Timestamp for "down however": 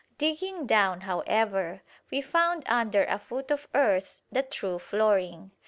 0.65-1.83